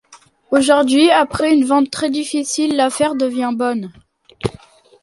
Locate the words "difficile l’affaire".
2.09-3.13